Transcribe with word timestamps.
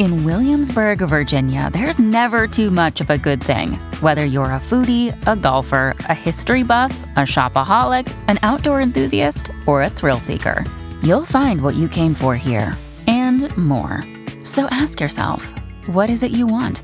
In 0.00 0.24
Williamsburg, 0.24 0.98
Virginia, 0.98 1.70
there's 1.72 2.00
never 2.00 2.48
too 2.48 2.72
much 2.72 3.00
of 3.00 3.10
a 3.10 3.18
good 3.18 3.40
thing. 3.40 3.74
Whether 4.00 4.24
you're 4.24 4.46
a 4.46 4.58
foodie, 4.58 5.14
a 5.24 5.36
golfer, 5.36 5.94
a 6.08 6.14
history 6.14 6.64
buff, 6.64 6.92
a 7.14 7.20
shopaholic, 7.20 8.12
an 8.26 8.40
outdoor 8.42 8.80
enthusiast, 8.80 9.50
or 9.68 9.84
a 9.84 9.88
thrill 9.88 10.18
seeker, 10.18 10.64
you'll 11.00 11.24
find 11.24 11.62
what 11.62 11.76
you 11.76 11.88
came 11.88 12.12
for 12.12 12.34
here 12.34 12.76
and 13.06 13.56
more. 13.56 14.02
So 14.42 14.66
ask 14.72 15.00
yourself, 15.00 15.54
what 15.86 16.10
is 16.10 16.24
it 16.24 16.32
you 16.32 16.48
want? 16.48 16.82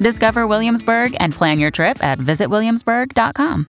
Discover 0.00 0.48
Williamsburg 0.48 1.16
and 1.20 1.32
plan 1.32 1.60
your 1.60 1.70
trip 1.70 2.02
at 2.02 2.18
visitwilliamsburg.com. 2.18 3.68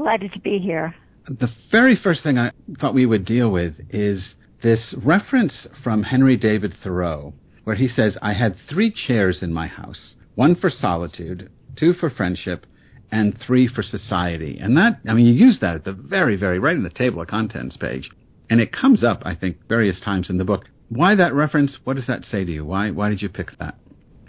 Delighted 0.06 0.34
to 0.34 0.40
be 0.40 0.60
here. 0.60 0.94
The 1.28 1.50
very 1.72 1.96
first 1.96 2.22
thing 2.22 2.38
I 2.38 2.52
thought 2.80 2.94
we 2.94 3.08
would 3.08 3.26
deal 3.26 3.50
with 3.50 3.74
is 3.90 4.36
this 4.62 4.94
reference 5.04 5.66
from 5.84 6.04
Henry 6.04 6.38
David 6.38 6.76
Thoreau, 6.84 7.34
where 7.64 7.76
he 7.76 7.88
says, 7.88 8.16
I 8.22 8.34
had 8.34 8.56
three 8.70 8.92
chairs 8.92 9.42
in 9.42 9.52
my 9.52 9.66
house 9.66 10.14
one 10.36 10.54
for 10.58 10.70
solitude, 10.70 11.50
two 11.76 11.94
for 11.94 12.12
friendship, 12.12 12.68
and 13.12 13.36
three 13.48 13.68
for 13.68 13.82
society. 13.82 14.60
And 14.62 14.78
that, 14.78 15.00
I 15.10 15.14
mean, 15.14 15.26
you 15.26 15.34
use 15.34 15.58
that 15.62 15.74
at 15.74 15.86
the 15.86 15.94
very, 15.94 16.36
very 16.36 16.60
right 16.60 16.76
in 16.76 16.84
the 16.84 16.92
table 16.92 17.24
of 17.24 17.28
contents 17.28 17.76
page. 17.76 18.08
And 18.52 18.62
it 18.62 18.72
comes 18.72 19.04
up, 19.04 19.24
I 19.26 19.34
think, 19.34 19.58
various 19.68 20.00
times 20.02 20.30
in 20.30 20.38
the 20.38 20.46
book. 20.46 20.66
Why 20.90 21.16
that 21.16 21.34
reference? 21.34 21.80
What 21.84 21.96
does 21.96 22.06
that 22.06 22.26
say 22.26 22.46
to 22.46 22.52
you? 22.52 22.64
Why, 22.64 22.92
why 22.92 23.10
did 23.10 23.24
you 23.24 23.30
pick 23.30 23.58
that? 23.58 23.74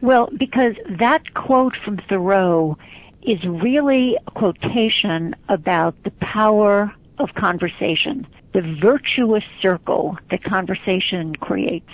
Well, 0.00 0.30
because 0.38 0.72
that 0.98 1.34
quote 1.34 1.74
from 1.84 1.98
Thoreau 2.08 2.78
is 3.26 3.42
really 3.44 4.16
a 4.26 4.30
quotation 4.30 5.34
about 5.48 6.00
the 6.04 6.12
power 6.12 6.94
of 7.18 7.34
conversation, 7.34 8.26
the 8.52 8.62
virtuous 8.80 9.42
circle 9.60 10.16
that 10.30 10.44
conversation 10.44 11.34
creates. 11.36 11.90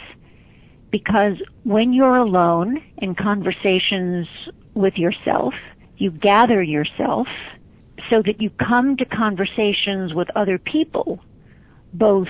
Because 0.91 1.38
when 1.65 1.94
you're 1.94 2.16
alone 2.16 2.82
in 2.98 3.15
conversations 3.15 4.28
with 4.75 4.98
yourself, 4.98 5.54
you 5.97 6.10
gather 6.10 6.62
yourself 6.62 7.28
so 8.10 8.20
that 8.22 8.43
you 8.43 8.50
come 8.50 8.97
to 8.99 9.06
conversations 9.06 10.12
with 10.12 10.28
other 10.37 10.59
people, 10.59 11.19
both 11.94 12.28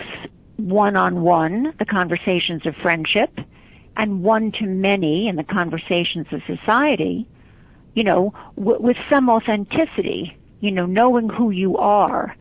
one 0.58 0.94
on 0.94 1.22
one, 1.22 1.74
the 1.80 1.84
conversations 1.84 2.64
of 2.66 2.76
friendship, 2.76 3.36
and 3.96 4.22
one 4.22 4.52
to 4.52 4.64
many 4.64 5.26
in 5.26 5.34
the 5.34 5.44
conversations 5.44 6.26
of 6.30 6.40
society, 6.46 7.26
you 7.94 8.04
know, 8.04 8.32
w- 8.56 8.80
with 8.80 8.97
some 9.10 9.28
authenticity, 9.28 10.36
you 10.60 10.70
know, 10.70 10.86
knowing 10.86 11.28
who 11.28 11.50
you 11.50 11.76
are. 11.76 12.36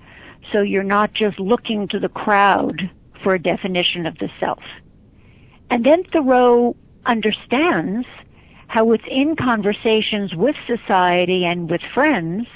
So 0.52 0.62
you're 0.62 0.84
not 0.84 1.14
just 1.14 1.40
looking 1.40 1.88
to 1.90 2.00
the 2.00 2.10
crowd 2.10 2.90
for 3.24 3.34
a 3.34 3.40
definition 3.40 4.06
of 4.06 4.18
the 4.18 4.30
self. 4.40 4.64
And 5.70 5.86
then 5.86 6.04
Thoreau 6.06 6.76
understands 7.06 8.08
how 8.68 8.92
it's 8.92 9.04
in 9.10 9.36
conversations 9.36 10.34
with 10.36 10.56
society 10.66 11.46
and 11.46 11.70
with 11.70 11.82
friends 11.94 12.48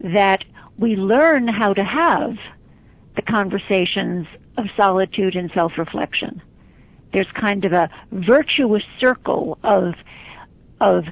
that 0.00 0.44
we 0.78 0.96
learn 0.96 1.48
how 1.48 1.74
to 1.74 1.84
have 1.84 2.36
the 3.16 3.22
conversations 3.22 4.26
of 4.56 4.66
solitude 4.76 5.36
and 5.36 5.50
self-reflection 5.52 6.40
there's 7.12 7.30
kind 7.32 7.64
of 7.64 7.72
a 7.72 7.90
virtuous 8.12 8.82
circle 8.98 9.58
of 9.62 9.94
of 10.80 11.04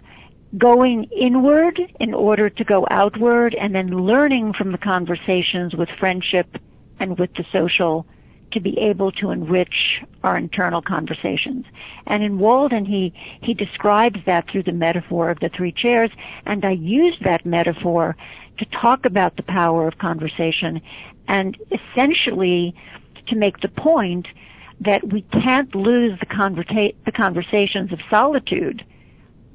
going 0.57 1.05
inward 1.05 1.81
in 2.01 2.15
order 2.15 2.49
to 2.49 2.65
go 2.65 2.87
outward 2.91 3.55
and 3.55 3.75
then 3.75 4.07
learning 4.07 4.55
from 4.55 4.73
the 4.73 4.79
conversations 4.79 5.75
with 5.75 5.89
friendship 5.99 6.57
and 7.01 7.19
with 7.19 7.33
the 7.35 7.45
social 7.53 8.07
to 8.53 8.61
be 8.61 8.79
able 8.79 9.13
to 9.13 9.31
enrich 9.31 10.03
our 10.25 10.39
internal 10.39 10.81
conversations. 10.81 11.67
And 12.07 12.23
in 12.23 12.39
Walden, 12.39 12.87
he, 12.87 13.13
he 13.43 13.53
describes 13.53 14.21
that 14.25 14.49
through 14.51 14.63
the 14.63 14.73
metaphor 14.73 15.29
of 15.29 15.41
the 15.41 15.51
three 15.51 15.73
chairs, 15.73 16.11
and 16.47 16.65
I 16.65 16.71
used 16.71 17.23
that 17.25 17.45
metaphor 17.45 18.17
to 18.59 18.65
talk 18.67 19.05
about 19.05 19.37
the 19.37 19.43
power 19.43 19.87
of 19.87 19.99
conversation 19.99 20.81
and 21.29 21.59
essentially 21.71 22.75
to 23.27 23.37
make 23.37 23.61
the 23.61 23.69
point 23.69 24.27
that 24.81 25.13
we 25.13 25.23
can't 25.23 25.75
lose 25.75 26.19
the, 26.21 26.27
conversa- 26.27 26.95
the 27.05 27.13
conversations 27.13 27.93
of 27.93 28.01
solitude 28.09 28.83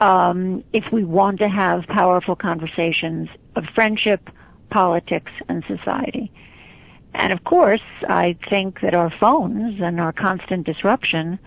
um, 0.03 0.61
if 0.73 0.83
we 0.91 1.05
want 1.05 1.39
to 1.39 1.47
have 1.47 1.87
powerful 1.87 2.35
conversations 2.35 3.29
of 3.55 3.63
friendship, 3.73 4.29
politics, 4.69 5.31
and 5.47 5.63
society. 5.65 6.29
And 7.13 7.31
of 7.31 7.45
course, 7.45 7.87
I 8.09 8.35
think 8.49 8.81
that 8.81 8.93
our 8.93 9.09
phones 9.17 9.79
and 9.79 10.01
our 10.01 10.11
constant 10.11 10.65
disruption 10.65 11.39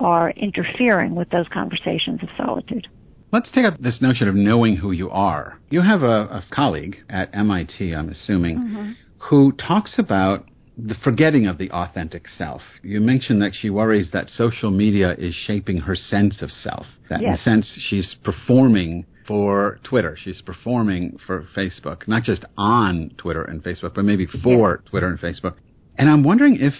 are 0.00 0.30
interfering 0.30 1.14
with 1.14 1.30
those 1.30 1.46
conversations 1.52 2.20
of 2.22 2.30
solitude. 2.36 2.88
Let's 3.30 3.50
take 3.52 3.64
up 3.64 3.78
this 3.78 4.00
notion 4.00 4.26
of 4.26 4.34
knowing 4.34 4.74
who 4.74 4.90
you 4.90 5.08
are. 5.10 5.60
You 5.68 5.82
have 5.82 6.02
a, 6.02 6.22
a 6.22 6.44
colleague 6.50 6.96
at 7.08 7.32
MIT, 7.32 7.94
I'm 7.94 8.08
assuming, 8.08 8.58
mm-hmm. 8.58 8.92
who 9.18 9.52
talks 9.52 10.00
about 10.00 10.48
the 10.86 10.94
forgetting 11.02 11.46
of 11.46 11.58
the 11.58 11.70
authentic 11.70 12.26
self. 12.28 12.62
You 12.82 13.00
mentioned 13.00 13.42
that 13.42 13.52
she 13.54 13.70
worries 13.70 14.10
that 14.12 14.28
social 14.28 14.70
media 14.70 15.14
is 15.18 15.34
shaping 15.34 15.78
her 15.78 15.94
sense 15.94 16.42
of 16.42 16.50
self. 16.50 16.86
That 17.08 17.20
yes. 17.20 17.28
in 17.28 17.32
a 17.34 17.36
sense 17.36 17.78
she's 17.88 18.16
performing 18.22 19.06
for 19.26 19.78
Twitter. 19.84 20.16
She's 20.18 20.40
performing 20.40 21.18
for 21.26 21.46
Facebook, 21.56 22.08
not 22.08 22.24
just 22.24 22.44
on 22.56 23.12
Twitter 23.16 23.44
and 23.44 23.62
Facebook, 23.62 23.94
but 23.94 24.04
maybe 24.04 24.26
for 24.26 24.78
yes. 24.78 24.90
Twitter 24.90 25.08
and 25.08 25.18
Facebook. 25.18 25.54
And 25.96 26.08
I'm 26.08 26.24
wondering 26.24 26.56
if 26.60 26.74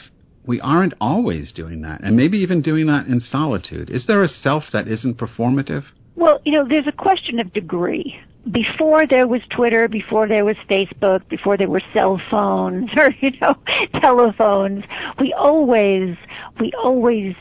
we 0.46 0.60
aren't 0.60 0.94
always 1.00 1.52
doing 1.52 1.82
that, 1.82 2.00
and 2.02 2.16
maybe 2.16 2.38
even 2.38 2.62
doing 2.62 2.86
that 2.86 3.06
in 3.06 3.20
solitude. 3.20 3.90
Is 3.90 4.06
there 4.06 4.22
a 4.22 4.28
self 4.28 4.64
that 4.72 4.88
isn't 4.88 5.18
performative? 5.18 5.84
Well, 6.16 6.40
you 6.44 6.52
know, 6.52 6.66
there's 6.66 6.86
a 6.86 6.92
question 6.92 7.38
of 7.38 7.52
degree. 7.52 8.18
Before 8.50 9.06
there 9.06 9.26
was 9.26 9.42
Twitter, 9.50 9.88
before 9.88 10.26
there 10.26 10.44
was 10.44 10.56
Facebook, 10.68 11.28
before 11.28 11.56
there 11.56 11.68
were 11.68 11.82
cell 11.92 12.20
phones 12.30 12.90
or 12.96 13.14
you 13.20 13.32
know 13.40 13.56
telephones, 14.00 14.84
we 15.18 15.32
always 15.34 16.16
we 16.58 16.72
always 16.82 17.34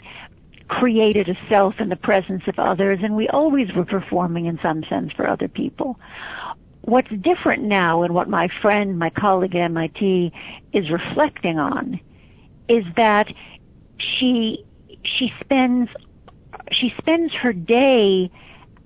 created 0.67 1.27
a 1.27 1.37
self 1.49 1.79
in 1.79 1.89
the 1.89 1.95
presence 1.95 2.43
of 2.47 2.59
others, 2.59 2.99
and 3.01 3.15
we 3.15 3.27
always 3.29 3.71
were 3.73 3.85
performing 3.85 4.45
in 4.45 4.59
some 4.61 4.83
sense 4.83 5.11
for 5.13 5.27
other 5.27 5.47
people. 5.47 5.99
What's 6.81 7.09
different 7.21 7.63
now, 7.63 8.03
and 8.03 8.13
what 8.13 8.29
my 8.29 8.49
friend, 8.61 8.97
my 8.97 9.09
colleague 9.09 9.55
at 9.55 9.61
MIT, 9.61 10.31
is 10.73 10.89
reflecting 10.89 11.59
on, 11.59 11.99
is 12.67 12.83
that 12.95 13.27
she 13.97 14.63
she 15.03 15.33
spends 15.39 15.89
she 16.71 16.93
spends 16.97 17.33
her 17.33 17.53
day 17.53 18.29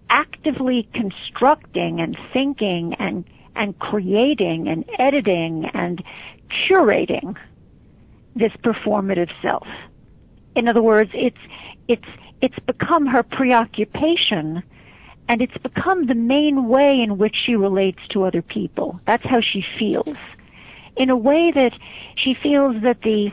actively 0.09 0.88
constructing 0.94 2.00
and 2.00 2.17
thinking 2.31 2.94
and 2.95 3.25
and 3.55 3.77
creating 3.79 4.67
and 4.67 4.83
editing 4.97 5.65
and 5.73 6.03
curating 6.67 7.35
this 8.35 8.51
performative 8.63 9.29
self. 9.41 9.67
In 10.55 10.67
other 10.67 10.81
words, 10.81 11.11
it's 11.13 11.38
it's 11.88 12.07
it's 12.41 12.59
become 12.65 13.05
her 13.05 13.23
preoccupation 13.23 14.63
and 15.29 15.41
it's 15.41 15.57
become 15.57 16.07
the 16.07 16.15
main 16.15 16.67
way 16.67 17.00
in 17.00 17.17
which 17.17 17.35
she 17.45 17.55
relates 17.55 18.00
to 18.09 18.23
other 18.23 18.41
people. 18.41 19.00
That's 19.05 19.25
how 19.25 19.39
she 19.41 19.63
feels. 19.79 20.17
In 20.97 21.09
a 21.09 21.15
way 21.15 21.51
that 21.51 21.73
she 22.15 22.33
feels 22.33 22.81
that 22.83 23.01
the 23.01 23.31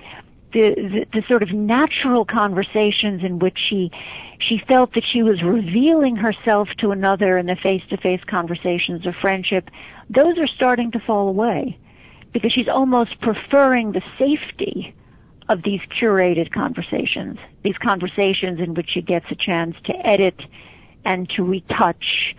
the, 0.52 0.75
the, 0.75 1.06
the 1.20 1.22
sort 1.28 1.43
of 1.44 1.52
natural 1.52 2.25
conversations 2.25 3.22
in 3.22 3.38
which 3.38 3.56
she 3.69 3.93
she 4.41 4.59
felt 4.67 4.95
that 4.95 5.05
she 5.05 5.23
was 5.23 5.43
revealing 5.43 6.17
herself 6.17 6.69
to 6.79 6.91
another 6.91 7.39
in 7.39 7.47
the 7.47 7.57
face-to-face 7.57 8.23
conversations 8.27 9.07
of 9.07 9.15
friendship, 9.21 9.71
those 10.09 10.39
are 10.39 10.47
starting 10.47 10.91
to 10.93 11.01
fall 11.01 11.29
away 11.29 11.79
because 12.33 12.53
she's 12.53 12.69
almost 12.69 13.21
preferring 13.21 13.93
the 13.93 14.03
safety 14.19 14.95
of 15.49 15.63
these 15.63 15.81
curated 16.01 16.53
conversations, 16.53 17.39
these 17.63 17.77
conversations 17.79 18.61
in 18.61 18.75
which 18.75 18.91
she 18.91 19.03
gets 19.03 19.27
a 19.31 19.35
chance 19.35 19.77
to 19.85 19.95
edit 20.07 20.41
and 21.05 21.29
to 21.31 21.43
retouch 21.43 22.35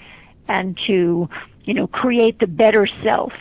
and 0.48 0.80
to, 0.88 1.30
you 1.66 1.74
know, 1.74 1.88
create 1.88 2.40
the 2.40 2.48
better 2.48 2.88
self. 3.04 3.34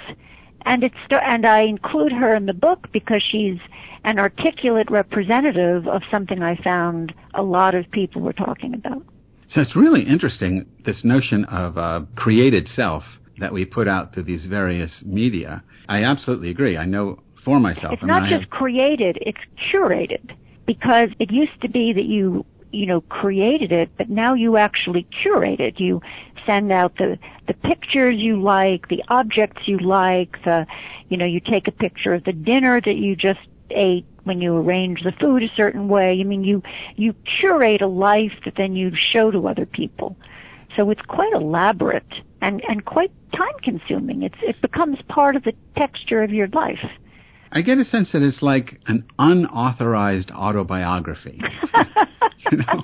And 0.66 0.84
it's 0.84 0.96
and 1.10 1.46
I 1.46 1.62
include 1.62 2.12
her 2.12 2.34
in 2.34 2.46
the 2.46 2.54
book 2.54 2.88
because 2.92 3.22
she's 3.22 3.58
an 4.04 4.18
articulate 4.18 4.90
representative 4.90 5.86
of 5.86 6.02
something 6.10 6.42
I 6.42 6.56
found 6.56 7.12
a 7.34 7.42
lot 7.42 7.74
of 7.74 7.90
people 7.90 8.22
were 8.22 8.32
talking 8.32 8.74
about. 8.74 9.02
So 9.48 9.60
it's 9.60 9.74
really 9.74 10.02
interesting 10.02 10.66
this 10.84 11.04
notion 11.04 11.44
of 11.46 11.76
a 11.76 12.06
created 12.16 12.68
self 12.68 13.02
that 13.38 13.52
we 13.52 13.64
put 13.64 13.88
out 13.88 14.14
through 14.14 14.24
these 14.24 14.46
various 14.46 15.02
media. 15.04 15.62
I 15.88 16.04
absolutely 16.04 16.50
agree. 16.50 16.76
I 16.76 16.84
know 16.84 17.18
for 17.44 17.58
myself. 17.58 17.94
It's 17.94 18.04
not 18.04 18.28
just 18.28 18.42
have... 18.42 18.50
created; 18.50 19.18
it's 19.20 19.40
curated 19.72 20.36
because 20.66 21.08
it 21.18 21.32
used 21.32 21.60
to 21.62 21.68
be 21.68 21.92
that 21.92 22.04
you 22.04 22.44
you 22.70 22.86
know 22.86 23.00
created 23.02 23.72
it, 23.72 23.90
but 23.96 24.08
now 24.08 24.34
you 24.34 24.56
actually 24.56 25.06
curate 25.22 25.60
it. 25.60 25.80
You 25.80 26.00
send 26.50 26.72
out 26.72 26.96
the 26.96 27.18
the 27.46 27.54
pictures 27.54 28.16
you 28.18 28.40
like, 28.40 28.88
the 28.88 29.02
objects 29.08 29.68
you 29.68 29.78
like, 29.78 30.42
the 30.44 30.66
you 31.08 31.16
know 31.16 31.24
you 31.24 31.40
take 31.40 31.68
a 31.68 31.72
picture 31.72 32.14
of 32.14 32.24
the 32.24 32.32
dinner 32.32 32.80
that 32.80 32.96
you 32.96 33.14
just 33.14 33.40
ate 33.70 34.04
when 34.24 34.40
you 34.40 34.56
arrange 34.56 35.02
the 35.02 35.12
food 35.12 35.42
a 35.42 35.48
certain 35.54 35.88
way. 35.88 36.20
I 36.20 36.24
mean, 36.24 36.42
you 36.44 36.62
you 36.96 37.14
curate 37.38 37.82
a 37.82 37.86
life 37.86 38.32
that 38.44 38.56
then 38.56 38.74
you 38.74 38.92
show 38.96 39.30
to 39.30 39.46
other 39.46 39.66
people. 39.66 40.16
So 40.76 40.90
it's 40.90 41.02
quite 41.02 41.32
elaborate 41.32 42.12
and 42.40 42.62
and 42.68 42.84
quite 42.84 43.12
time 43.32 43.58
consuming. 43.62 44.22
It's 44.22 44.42
it 44.42 44.60
becomes 44.60 44.98
part 45.08 45.36
of 45.36 45.44
the 45.44 45.54
texture 45.76 46.22
of 46.22 46.32
your 46.32 46.48
life. 46.48 46.84
I 47.52 47.62
get 47.62 47.78
a 47.78 47.84
sense 47.84 48.12
that 48.12 48.22
it's 48.22 48.42
like 48.42 48.80
an 48.86 49.04
unauthorized 49.18 50.30
autobiography. 50.30 51.40
you 52.50 52.58
know? 52.58 52.82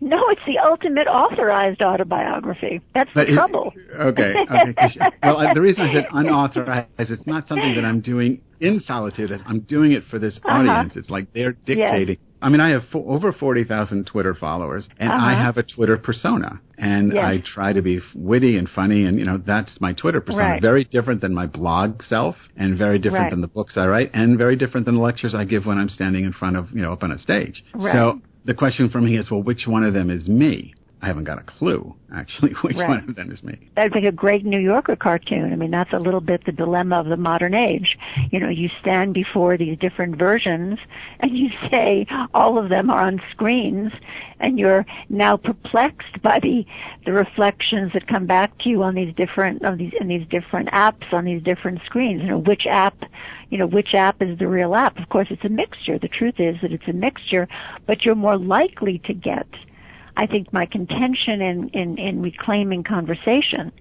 No, 0.00 0.28
it's 0.28 0.40
the 0.46 0.58
ultimate 0.58 1.08
authorized 1.08 1.82
autobiography. 1.82 2.80
That's 2.94 3.10
but 3.14 3.26
the 3.26 3.34
trouble. 3.34 3.72
Okay. 3.98 4.34
okay 4.50 4.96
well, 5.22 5.52
the 5.52 5.60
reason 5.60 5.82
I 5.82 5.92
said 5.92 6.06
unauthorized 6.12 6.88
is 6.98 7.10
it's 7.10 7.26
not 7.26 7.48
something 7.48 7.74
that 7.74 7.84
I'm 7.84 8.00
doing 8.00 8.40
in 8.60 8.78
solitude. 8.80 9.32
I'm 9.46 9.60
doing 9.60 9.92
it 9.92 10.04
for 10.10 10.18
this 10.18 10.38
uh-huh. 10.44 10.58
audience. 10.58 10.94
It's 10.96 11.10
like 11.10 11.32
they're 11.32 11.52
dictating. 11.52 12.18
Yes. 12.20 12.29
I 12.42 12.48
mean, 12.48 12.60
I 12.60 12.70
have 12.70 12.84
over 12.94 13.32
40,000 13.32 14.06
Twitter 14.06 14.34
followers, 14.34 14.88
and 14.98 15.10
uh-huh. 15.10 15.26
I 15.26 15.32
have 15.32 15.56
a 15.56 15.62
Twitter 15.62 15.96
persona. 15.96 16.60
And 16.78 17.12
yes. 17.12 17.22
I 17.22 17.42
try 17.44 17.74
to 17.74 17.82
be 17.82 18.00
witty 18.14 18.56
and 18.56 18.68
funny, 18.68 19.04
and, 19.04 19.18
you 19.18 19.24
know, 19.26 19.36
that's 19.36 19.78
my 19.80 19.92
Twitter 19.92 20.22
persona. 20.22 20.44
Right. 20.44 20.62
Very 20.62 20.84
different 20.84 21.20
than 21.20 21.34
my 21.34 21.46
blog 21.46 22.02
self, 22.02 22.36
and 22.56 22.78
very 22.78 22.98
different 22.98 23.24
right. 23.24 23.30
than 23.30 23.42
the 23.42 23.48
books 23.48 23.74
I 23.76 23.86
write, 23.86 24.10
and 24.14 24.38
very 24.38 24.56
different 24.56 24.86
than 24.86 24.94
the 24.94 25.02
lectures 25.02 25.34
I 25.34 25.44
give 25.44 25.66
when 25.66 25.76
I'm 25.76 25.90
standing 25.90 26.24
in 26.24 26.32
front 26.32 26.56
of, 26.56 26.70
you 26.72 26.80
know, 26.80 26.92
up 26.92 27.02
on 27.02 27.12
a 27.12 27.18
stage. 27.18 27.62
Right. 27.74 27.92
So 27.92 28.20
the 28.46 28.54
question 28.54 28.88
for 28.88 29.00
me 29.00 29.18
is, 29.18 29.30
well, 29.30 29.42
which 29.42 29.66
one 29.66 29.84
of 29.84 29.92
them 29.92 30.08
is 30.08 30.26
me? 30.28 30.74
I 31.02 31.06
haven't 31.06 31.24
got 31.24 31.38
a 31.38 31.42
clue, 31.42 31.94
actually, 32.14 32.52
which 32.62 32.76
right. 32.76 32.88
one 32.88 33.08
of 33.08 33.16
them 33.16 33.30
is 33.30 33.42
me. 33.42 33.58
That'd 33.74 33.92
be 33.92 34.06
a 34.06 34.12
great 34.12 34.44
New 34.44 34.60
Yorker 34.60 34.96
cartoon. 34.96 35.52
I 35.52 35.56
mean, 35.56 35.70
that's 35.70 35.92
a 35.92 35.98
little 35.98 36.20
bit 36.20 36.44
the 36.44 36.52
dilemma 36.52 37.00
of 37.00 37.06
the 37.06 37.16
modern 37.16 37.54
age. 37.54 37.96
You 38.30 38.40
know, 38.40 38.48
you 38.48 38.68
stand 38.80 39.14
before 39.14 39.56
these 39.56 39.78
different 39.78 40.16
versions 40.16 40.78
and 41.20 41.36
you 41.36 41.50
say 41.70 42.06
all 42.34 42.58
of 42.58 42.68
them 42.68 42.90
are 42.90 43.02
on 43.02 43.20
screens 43.30 43.92
and 44.40 44.58
you're 44.58 44.84
now 45.08 45.36
perplexed 45.36 46.20
by 46.22 46.38
the 46.40 46.64
the 47.04 47.12
reflections 47.12 47.92
that 47.92 48.06
come 48.06 48.26
back 48.26 48.56
to 48.58 48.68
you 48.68 48.82
on 48.82 48.94
these 48.94 49.14
different 49.14 49.62
of 49.64 49.78
these 49.78 49.92
in 50.00 50.08
these 50.08 50.26
different 50.28 50.68
apps 50.70 51.12
on 51.12 51.24
these 51.24 51.42
different 51.42 51.80
screens. 51.84 52.22
You 52.22 52.28
know, 52.28 52.38
which 52.38 52.66
app 52.66 53.04
you 53.50 53.58
know, 53.58 53.66
which 53.66 53.94
app 53.94 54.22
is 54.22 54.38
the 54.38 54.48
real 54.48 54.74
app? 54.74 54.98
Of 54.98 55.08
course, 55.08 55.28
it's 55.30 55.44
a 55.44 55.48
mixture. 55.48 55.98
The 55.98 56.08
truth 56.08 56.38
is 56.38 56.56
that 56.62 56.72
it's 56.72 56.86
a 56.86 56.92
mixture, 56.92 57.48
but 57.86 58.04
you're 58.04 58.14
more 58.14 58.38
likely 58.38 58.98
to 59.06 59.14
get 59.14 59.46
I 60.20 60.26
think 60.26 60.52
my 60.52 60.66
contention 60.66 61.40
in, 61.40 61.70
in, 61.70 61.96
in 61.96 62.20
reclaiming 62.20 62.84
conversation 62.84 63.72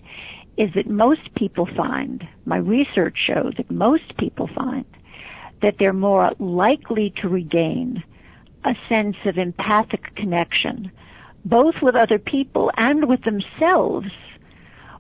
is 0.56 0.74
that 0.74 0.88
most 0.88 1.36
people 1.36 1.66
find, 1.76 2.26
my 2.46 2.56
research 2.56 3.18
shows 3.28 3.56
that 3.58 3.70
most 3.70 4.16
people 4.16 4.48
find 4.56 4.86
that 5.62 5.76
they're 5.80 5.92
more 5.92 6.32
likely 6.40 7.14
to 7.18 7.28
regain 7.28 8.02
a 8.64 8.74
sense 8.88 9.18
of 9.26 9.38
empathic 9.38 10.16
connection, 10.16 10.90
both 11.44 11.76
with 11.82 11.96
other 11.96 12.18
people 12.18 12.72
and 12.78 13.10
with 13.10 13.22
themselves 13.24 14.08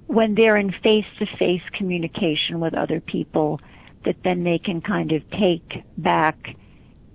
when 0.07 0.35
they're 0.35 0.57
in 0.57 0.74
face 0.83 1.06
to 1.19 1.25
face 1.38 1.63
communication 1.71 2.59
with 2.59 2.74
other 2.74 3.00
people 3.00 3.62
that 4.03 4.18
then 4.25 4.44
they 4.44 4.59
can 4.59 4.81
kind 4.81 5.13
of 5.13 5.21
take 5.31 5.83
back 5.97 6.53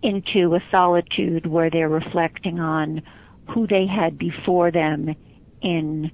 into 0.02 0.54
a 0.54 0.62
solitude 0.70 1.44
where 1.44 1.68
they're 1.68 1.90
reflecting 1.90 2.58
on 2.58 3.02
who 3.48 3.66
they 3.66 3.86
had 3.86 4.18
before 4.18 4.70
them 4.70 5.14
in 5.60 6.10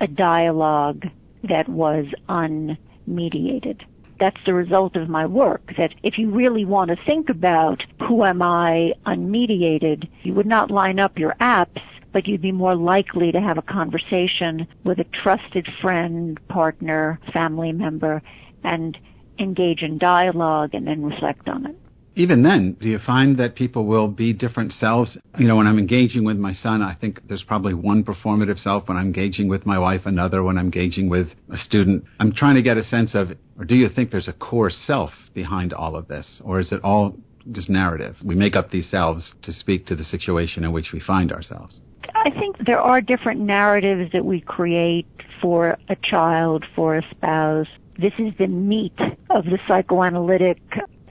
a 0.00 0.06
dialogue 0.06 1.06
that 1.44 1.68
was 1.68 2.06
unmediated. 2.28 3.82
That's 4.18 4.44
the 4.46 4.54
result 4.54 4.96
of 4.96 5.08
my 5.08 5.26
work, 5.26 5.72
that 5.76 5.94
if 6.02 6.18
you 6.18 6.30
really 6.30 6.64
want 6.64 6.90
to 6.90 7.04
think 7.04 7.28
about 7.28 7.82
who 8.06 8.24
am 8.24 8.42
I 8.42 8.92
unmediated, 9.06 10.08
you 10.22 10.34
would 10.34 10.46
not 10.46 10.70
line 10.70 11.00
up 11.00 11.18
your 11.18 11.34
apps, 11.40 11.80
but 12.12 12.28
you'd 12.28 12.42
be 12.42 12.52
more 12.52 12.76
likely 12.76 13.32
to 13.32 13.40
have 13.40 13.58
a 13.58 13.62
conversation 13.62 14.66
with 14.84 15.00
a 15.00 15.04
trusted 15.04 15.66
friend, 15.80 16.38
partner, 16.48 17.18
family 17.32 17.72
member, 17.72 18.22
and 18.62 18.96
engage 19.38 19.82
in 19.82 19.98
dialogue 19.98 20.74
and 20.74 20.86
then 20.86 21.02
reflect 21.02 21.48
on 21.48 21.66
it 21.66 21.76
even 22.14 22.42
then, 22.42 22.76
do 22.80 22.88
you 22.88 22.98
find 22.98 23.38
that 23.38 23.54
people 23.54 23.86
will 23.86 24.08
be 24.08 24.32
different 24.32 24.72
selves? 24.72 25.16
You 25.38 25.48
know, 25.48 25.56
when 25.56 25.66
I'm 25.66 25.78
engaging 25.78 26.24
with 26.24 26.36
my 26.36 26.52
son, 26.52 26.82
I 26.82 26.94
think 26.94 27.26
there's 27.28 27.42
probably 27.42 27.74
one 27.74 28.04
performative 28.04 28.62
self. 28.62 28.88
When 28.88 28.98
I'm 28.98 29.06
engaging 29.06 29.48
with 29.48 29.64
my 29.64 29.78
wife, 29.78 30.02
another. 30.04 30.42
When 30.42 30.58
I'm 30.58 30.66
engaging 30.66 31.08
with 31.08 31.28
a 31.50 31.56
student, 31.56 32.04
I'm 32.20 32.32
trying 32.32 32.56
to 32.56 32.62
get 32.62 32.76
a 32.76 32.84
sense 32.84 33.14
of, 33.14 33.32
or 33.58 33.64
do 33.64 33.74
you 33.74 33.88
think 33.88 34.10
there's 34.10 34.28
a 34.28 34.34
core 34.34 34.70
self 34.70 35.10
behind 35.32 35.72
all 35.72 35.96
of 35.96 36.08
this? 36.08 36.42
Or 36.44 36.60
is 36.60 36.70
it 36.72 36.80
all 36.84 37.16
just 37.50 37.70
narrative? 37.70 38.16
We 38.22 38.34
make 38.34 38.56
up 38.56 38.70
these 38.70 38.90
selves 38.90 39.32
to 39.42 39.52
speak 39.52 39.86
to 39.86 39.96
the 39.96 40.04
situation 40.04 40.64
in 40.64 40.72
which 40.72 40.92
we 40.92 41.00
find 41.00 41.32
ourselves. 41.32 41.80
I 42.14 42.30
think 42.30 42.56
there 42.66 42.80
are 42.80 43.00
different 43.00 43.40
narratives 43.40 44.12
that 44.12 44.24
we 44.24 44.40
create 44.40 45.06
for 45.40 45.78
a 45.88 45.96
child, 45.96 46.64
for 46.76 46.96
a 46.96 47.02
spouse. 47.10 47.66
This 47.98 48.12
is 48.18 48.32
the 48.38 48.46
meat 48.46 48.98
of 49.30 49.44
the 49.44 49.58
psychoanalytic 49.66 50.58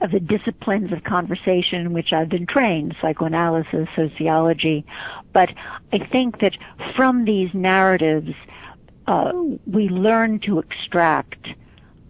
of 0.02 0.10
the 0.10 0.20
disciplines 0.20 0.92
of 0.92 1.04
conversation 1.04 1.80
in 1.80 1.92
which 1.92 2.12
I've 2.12 2.28
been 2.28 2.46
trained, 2.46 2.94
psychoanalysis, 3.00 3.88
sociology. 3.94 4.84
But 5.32 5.50
I 5.92 5.98
think 5.98 6.40
that 6.40 6.56
from 6.96 7.24
these 7.24 7.50
narratives, 7.54 8.34
uh, 9.06 9.32
we 9.66 9.88
learn 9.88 10.40
to 10.40 10.58
extract 10.58 11.46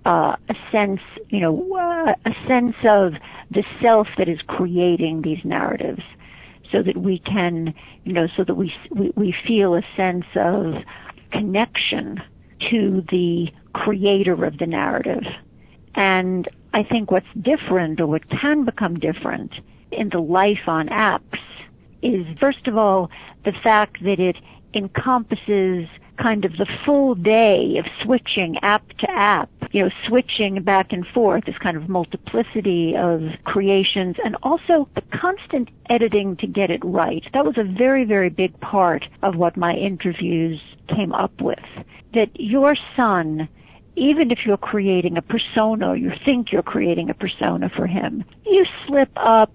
uh, 0.07 0.37
a 0.49 0.55
sense, 0.71 1.01
you 1.29 1.41
know, 1.41 1.55
uh, 1.77 2.15
a 2.25 2.49
sense 2.49 2.77
of 2.85 3.15
the 3.51 3.65
self 3.81 4.09
that 4.19 4.29
is 4.29 4.41
creating 4.47 5.23
these 5.23 5.45
narratives, 5.45 6.03
so 6.71 6.83
that 6.83 6.97
we 6.97 7.19
can, 7.19 7.75
you 8.05 8.13
know, 8.13 8.27
so 8.37 8.43
that 8.43 8.55
we 8.55 8.75
we, 8.91 9.13
we 9.15 9.35
feel 9.47 9.75
a 9.75 9.83
sense 9.97 10.25
of 10.35 10.77
connection 11.31 12.21
to 12.71 13.05
the 13.11 13.53
creator 13.75 14.45
of 14.45 14.59
the 14.59 14.67
narrative. 14.67 15.25
And 15.95 16.49
I 16.75 16.83
think 16.83 17.11
what's 17.11 17.27
different 17.41 18.01
or 18.01 18.07
what 18.07 18.29
can 18.31 18.65
become 18.65 18.99
different 18.99 19.53
in 19.91 20.09
the 20.09 20.21
life 20.21 20.67
on 20.67 20.89
apps 20.89 21.39
is, 22.03 22.27
first 22.39 22.67
of 22.67 22.77
all, 22.77 23.11
the 23.45 23.53
fact 23.53 24.03
that 24.05 24.19
it 24.19 24.37
encompasses 24.75 25.87
kind 26.19 26.45
of 26.45 26.53
the 26.57 26.67
full 26.85 27.15
day 27.15 27.77
of 27.79 27.87
switching 28.03 28.57
app 28.63 28.87
to 28.99 29.11
app, 29.11 29.51
you 29.73 29.83
know, 29.83 29.91
switching 30.07 30.63
back 30.63 30.93
and 30.93 31.07
forth, 31.09 31.45
this 31.45 31.59
kind 31.59 31.77
of 31.77 31.89
multiplicity 31.89 32.95
of 32.97 33.23
creations, 33.45 34.17
and 34.25 34.37
also 34.43 34.89
the 34.95 35.03
constant 35.19 35.69
editing 35.91 36.37
to 36.37 36.47
get 36.47 36.71
it 36.71 36.83
right. 36.85 37.25
That 37.33 37.45
was 37.45 37.59
a 37.59 37.65
very, 37.65 38.05
very 38.05 38.29
big 38.29 38.59
part 38.61 39.07
of 39.23 39.37
what 39.37 39.57
my 39.57 39.75
interviews 39.75 40.61
came 40.89 41.13
up 41.13 41.41
with. 41.41 41.65
That 42.15 42.31
your 42.39 42.77
son 42.97 43.49
even 43.97 44.31
if 44.31 44.41
you're 44.47 44.57
creating 44.57 45.17
a 45.17 45.23
persona 45.23 45.91
or 45.91 45.97
you 45.97 46.13
think 46.25 46.51
you're 46.51 46.63
creating 46.63 47.11
a 47.11 47.15
persona 47.15 47.69
for 47.69 47.87
him, 47.87 48.25
you 48.47 48.65
slip 48.87 49.11
up, 49.17 49.55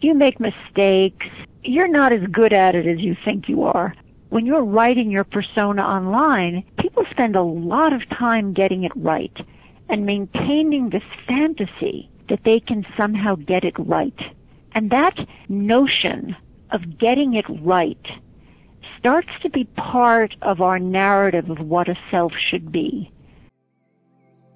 you 0.00 0.14
make 0.14 0.38
mistakes, 0.40 1.26
you're 1.62 1.88
not 1.88 2.12
as 2.12 2.22
good 2.30 2.52
at 2.52 2.74
it 2.74 2.86
as 2.86 2.98
you 3.00 3.16
think 3.24 3.48
you 3.48 3.64
are. 3.64 3.94
When 4.30 4.44
you're 4.44 4.64
writing 4.64 5.10
your 5.10 5.24
persona 5.24 5.82
online, 5.82 6.64
people 6.78 7.04
spend 7.10 7.34
a 7.34 7.42
lot 7.42 7.92
of 7.92 8.08
time 8.10 8.52
getting 8.52 8.84
it 8.84 8.92
right 8.94 9.36
and 9.88 10.04
maintaining 10.04 10.90
this 10.90 11.02
fantasy 11.26 12.10
that 12.28 12.44
they 12.44 12.60
can 12.60 12.86
somehow 12.96 13.36
get 13.36 13.64
it 13.64 13.74
right. 13.78 14.18
And 14.72 14.90
that 14.90 15.18
notion 15.48 16.36
of 16.70 16.98
getting 16.98 17.34
it 17.34 17.46
right 17.62 18.06
starts 18.98 19.30
to 19.42 19.48
be 19.48 19.64
part 19.64 20.36
of 20.42 20.60
our 20.60 20.78
narrative 20.78 21.48
of 21.48 21.60
what 21.60 21.88
a 21.88 21.96
self 22.10 22.32
should 22.50 22.70
be. 22.70 23.10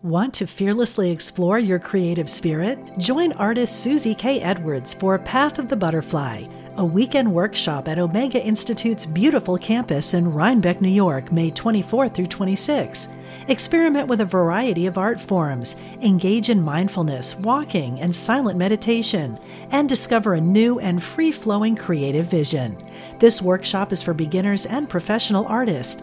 Want 0.02 0.35
to 0.35 0.49
fearlessly 0.49 1.12
explore 1.12 1.61
your 1.61 1.78
creative 1.78 2.28
spirit? 2.28 2.76
Join 2.99 3.30
artist 3.35 3.85
Susie 3.85 4.16
K. 4.16 4.40
Edwards 4.40 4.92
for 4.92 5.16
Path 5.16 5.61
of 5.61 5.68
the 5.68 5.76
Butterfly, 5.76 6.42
a 6.76 6.85
weekend 6.85 7.32
workshop 7.32 7.87
at 7.87 8.00
Omega 8.00 8.44
Institute's 8.44 9.06
beautiful 9.06 9.56
campus 9.56 10.12
in 10.12 10.32
Rhinebeck, 10.32 10.80
New 10.80 10.88
York, 10.88 11.30
May 11.30 11.52
24 11.52 12.09
through 12.09 12.26
26. 12.26 13.11
Experiment 13.47 14.09
with 14.09 14.21
a 14.21 14.25
variety 14.25 14.87
of 14.87 14.99
art 14.99 15.21
forms, 15.21 15.76
engage 16.00 16.50
in 16.50 16.61
mindfulness, 16.61 17.37
walking, 17.37 18.00
and 18.00 18.12
silent 18.12 18.59
meditation, 18.59 19.38
and 19.71 19.88
discover 19.88 20.35
a 20.35 20.40
new 20.40 20.80
and 20.80 21.00
free 21.00 21.30
flowing 21.30 21.76
creative 21.76 22.26
vision. 22.26 22.76
This 23.21 23.40
workshop 23.40 23.92
is 23.92 24.02
for 24.02 24.14
beginners 24.14 24.66
and 24.66 24.88
professional 24.88 25.47
artists. 25.47 26.02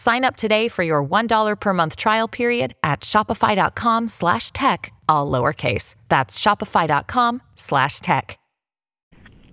Sign 0.00 0.24
up 0.24 0.34
today 0.34 0.68
for 0.68 0.82
your 0.82 1.04
$1 1.04 1.60
per 1.60 1.72
month 1.74 1.94
trial 1.94 2.26
period 2.26 2.74
at 2.82 3.02
shopify.com 3.02 4.08
slash 4.08 4.50
tech, 4.52 4.94
all 5.06 5.30
lowercase. 5.30 5.94
That's 6.08 6.38
shopify.com 6.38 7.42
slash 7.54 8.00
tech. 8.00 8.38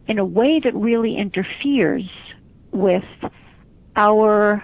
In 0.07 0.17
a 0.17 0.23
way 0.23 0.61
that 0.61 0.73
really 0.73 1.17
interferes 1.17 2.09
with 2.71 3.03
our 3.97 4.63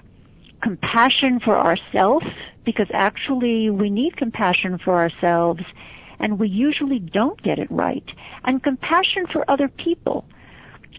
compassion 0.61 1.41
for 1.41 1.57
ourselves, 1.57 2.27
because 2.63 2.87
actually 2.93 3.69
we 3.69 3.89
need 3.89 4.15
compassion 4.15 4.77
for 4.77 4.93
ourselves 4.93 5.63
and 6.17 6.39
we 6.39 6.47
usually 6.47 6.99
don't 6.99 7.43
get 7.43 7.59
it 7.59 7.69
right, 7.69 8.05
and 8.45 8.63
compassion 8.63 9.27
for 9.27 9.43
other 9.51 9.67
people 9.67 10.23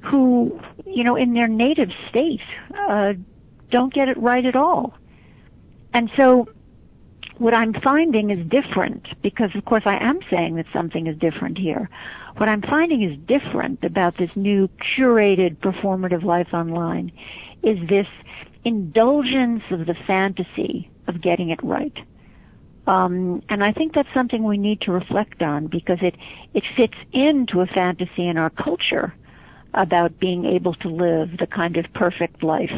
who, 0.02 0.60
you 0.84 1.02
know, 1.02 1.16
in 1.16 1.32
their 1.32 1.48
native 1.48 1.88
state, 2.10 2.42
uh, 2.86 3.14
don't 3.74 3.92
get 3.92 4.08
it 4.08 4.16
right 4.18 4.46
at 4.46 4.54
all. 4.54 4.94
And 5.92 6.08
so 6.16 6.48
what 7.38 7.54
I'm 7.54 7.74
finding 7.74 8.30
is 8.30 8.38
different 8.46 9.08
because, 9.20 9.50
of 9.56 9.64
course, 9.64 9.82
I 9.84 9.96
am 9.96 10.20
saying 10.30 10.54
that 10.54 10.66
something 10.72 11.08
is 11.08 11.16
different 11.18 11.58
here. 11.58 11.90
What 12.36 12.48
I'm 12.48 12.62
finding 12.62 13.02
is 13.02 13.18
different 13.26 13.82
about 13.82 14.16
this 14.16 14.30
new 14.36 14.70
curated 14.96 15.56
performative 15.56 16.22
life 16.22 16.54
online 16.54 17.10
is 17.64 17.76
this 17.88 18.06
indulgence 18.64 19.64
of 19.72 19.86
the 19.86 19.96
fantasy 20.06 20.88
of 21.08 21.20
getting 21.20 21.50
it 21.50 21.58
right. 21.64 21.98
Um, 22.86 23.42
and 23.48 23.64
I 23.64 23.72
think 23.72 23.94
that's 23.94 24.14
something 24.14 24.44
we 24.44 24.56
need 24.56 24.82
to 24.82 24.92
reflect 24.92 25.42
on 25.42 25.66
because 25.66 25.98
it, 26.00 26.14
it 26.52 26.62
fits 26.76 26.98
into 27.12 27.60
a 27.60 27.66
fantasy 27.66 28.28
in 28.28 28.38
our 28.38 28.50
culture 28.50 29.12
about 29.72 30.20
being 30.20 30.44
able 30.44 30.74
to 30.74 30.88
live 30.88 31.38
the 31.38 31.48
kind 31.48 31.76
of 31.76 31.92
perfect 31.92 32.44
life, 32.44 32.70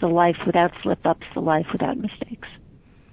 the 0.00 0.08
life 0.08 0.36
without 0.46 0.72
slip 0.82 1.04
ups, 1.04 1.26
the 1.34 1.40
life 1.40 1.66
without 1.72 1.98
mistakes. 1.98 2.48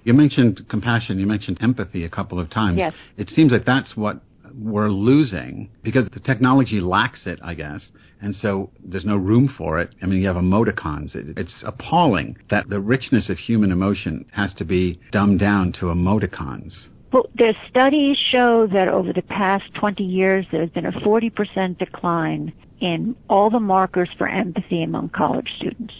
You 0.04 0.14
mentioned 0.14 0.64
compassion, 0.68 1.18
you 1.18 1.26
mentioned 1.26 1.58
empathy 1.60 2.04
a 2.04 2.08
couple 2.08 2.38
of 2.38 2.48
times. 2.50 2.78
Yes. 2.78 2.94
It 3.16 3.28
seems 3.30 3.52
like 3.52 3.64
that's 3.64 3.96
what 3.96 4.20
we're 4.54 4.88
losing 4.88 5.68
because 5.82 6.08
the 6.14 6.20
technology 6.20 6.80
lacks 6.80 7.26
it, 7.26 7.38
I 7.42 7.54
guess, 7.54 7.90
and 8.20 8.34
so 8.34 8.70
there's 8.84 9.04
no 9.04 9.16
room 9.16 9.52
for 9.58 9.80
it. 9.80 9.94
I 10.02 10.06
mean, 10.06 10.20
you 10.20 10.28
have 10.28 10.36
emoticons. 10.36 11.14
It, 11.14 11.36
it's 11.36 11.54
appalling 11.64 12.38
that 12.50 12.68
the 12.68 12.80
richness 12.80 13.28
of 13.28 13.38
human 13.38 13.72
emotion 13.72 14.24
has 14.32 14.54
to 14.54 14.64
be 14.64 15.00
dumbed 15.12 15.40
down 15.40 15.72
to 15.80 15.86
emoticons. 15.86 16.72
Well, 17.12 17.26
their 17.34 17.54
studies 17.68 18.16
show 18.32 18.66
that 18.72 18.88
over 18.88 19.12
the 19.12 19.22
past 19.22 19.64
20 19.74 20.02
years, 20.02 20.46
there's 20.50 20.70
been 20.70 20.86
a 20.86 20.92
40% 20.92 21.78
decline 21.78 22.52
in 22.80 23.16
all 23.28 23.48
the 23.50 23.60
markers 23.60 24.08
for 24.18 24.28
empathy 24.28 24.82
among 24.82 25.10
college 25.10 25.48
students. 25.56 25.94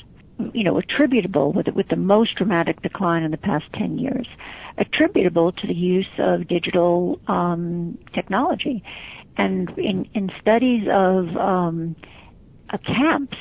You 0.52 0.64
know, 0.64 0.78
attributable 0.78 1.52
with 1.52 1.68
with 1.68 1.88
the 1.88 1.96
most 1.96 2.34
dramatic 2.36 2.82
decline 2.82 3.22
in 3.22 3.30
the 3.30 3.38
past 3.38 3.64
10 3.74 3.98
years 3.98 4.26
attributable 4.78 5.52
to 5.52 5.66
the 5.66 5.74
use 5.74 6.08
of 6.18 6.46
digital 6.48 7.18
um, 7.28 7.98
technology. 8.14 8.82
And 9.36 9.70
in, 9.78 10.08
in 10.14 10.30
studies 10.40 10.86
of 10.90 11.36
um, 11.36 11.96
uh, 12.70 12.78
camps, 12.78 13.36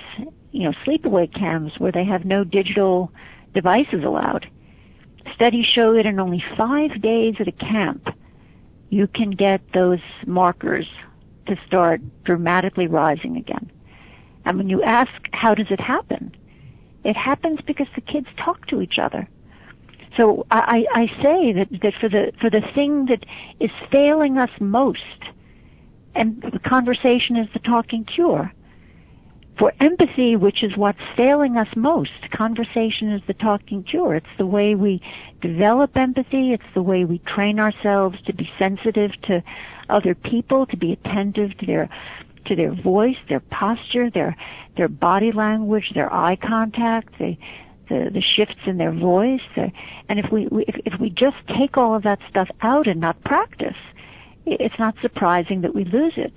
you 0.52 0.64
know, 0.64 0.74
sleepaway 0.86 1.34
camps 1.34 1.80
where 1.80 1.92
they 1.92 2.06
have 2.06 2.26
no 2.26 2.44
digital 2.44 3.12
devices 3.54 4.04
allowed, 4.04 4.50
studies 5.34 5.66
show 5.66 5.94
that 5.96 6.06
in 6.06 6.20
only 6.20 6.44
five 6.58 7.02
days 7.02 7.36
at 7.40 7.48
a 7.48 7.52
camp, 7.52 8.10
you 8.90 9.08
can 9.08 9.32
get 9.32 9.62
those 9.74 10.00
markers 10.26 10.88
to 11.48 11.58
start 11.66 12.02
dramatically 12.24 12.88
rising 12.88 13.38
again. 13.38 13.72
And 14.46 14.58
when 14.58 14.70
you 14.70 14.84
ask, 14.84 15.12
how 15.32 15.56
does 15.56 15.68
it 15.70 15.80
happen? 15.80 16.36
It 17.06 17.16
happens 17.16 17.60
because 17.66 17.88
the 17.94 18.02
kids 18.02 18.28
talk 18.36 18.66
to 18.68 18.82
each 18.82 18.98
other. 18.98 19.30
So 20.18 20.46
I, 20.50 20.86
I 20.92 21.08
say 21.22 21.54
that, 21.54 21.68
that 21.82 21.94
for 22.02 22.10
the 22.10 22.32
for 22.42 22.50
the 22.50 22.62
thing 22.74 23.06
that 23.08 23.26
is 23.60 23.70
failing 23.92 24.38
us 24.38 24.50
most, 24.60 25.20
and 26.16 26.60
conversation 26.64 27.36
is 27.36 27.48
the 27.54 27.60
talking 27.60 28.06
cure. 28.06 28.52
For 29.60 29.72
empathy, 29.80 30.36
which 30.36 30.64
is 30.64 30.76
what's 30.76 31.00
failing 31.16 31.58
us 31.58 31.68
most, 31.78 32.12
conversation 32.32 33.12
is 33.12 33.22
the 33.28 33.34
talking 33.34 33.84
cure. 33.84 34.16
It's 34.16 34.38
the 34.38 34.46
way 34.46 34.76
we 34.76 35.02
develop 35.42 35.96
empathy. 35.96 36.54
It's 36.54 36.72
the 36.74 36.82
way 36.82 37.06
we 37.06 37.20
train 37.20 37.60
ourselves 37.60 38.18
to 38.26 38.34
be 38.34 38.50
sensitive 38.58 39.12
to 39.24 39.44
other 39.90 40.16
people, 40.16 40.66
to 40.66 40.78
be 40.78 40.92
attentive 40.92 41.58
to 41.60 41.66
their 41.66 41.90
to 42.46 42.56
their 42.56 42.74
voice, 42.74 43.18
their 43.30 43.40
posture, 43.40 44.10
their 44.10 44.36
their 44.78 44.88
body 44.88 45.32
language, 45.32 45.92
their 45.94 46.14
eye 46.14 46.36
contact. 46.36 47.18
They 47.20 47.38
the, 47.90 48.10
the 48.12 48.22
shifts 48.22 48.62
in 48.66 48.78
their 48.78 48.92
voice. 48.92 49.42
Uh, 49.56 49.68
and 50.10 50.20
if 50.20 50.32
we, 50.32 50.48
we 50.48 50.66
if, 50.68 50.76
if 50.86 51.00
we 51.00 51.10
just 51.10 51.38
take 51.58 51.78
all 51.78 51.96
of 51.96 52.04
that 52.04 52.20
stuff 52.30 52.50
out 52.62 52.88
and 52.88 53.00
not 53.00 53.22
practice, 53.24 53.78
it's 54.46 54.78
not 54.80 54.96
surprising 55.02 55.62
that 55.62 55.74
we 55.76 55.86
lose 55.86 56.14
it. 56.18 56.34